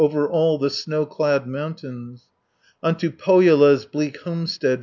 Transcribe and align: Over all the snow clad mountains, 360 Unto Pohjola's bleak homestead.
Over 0.03 0.27
all 0.27 0.57
the 0.57 0.71
snow 0.71 1.05
clad 1.05 1.45
mountains, 1.45 2.27
360 2.79 2.79
Unto 2.81 3.11
Pohjola's 3.17 3.85
bleak 3.85 4.17
homestead. 4.21 4.79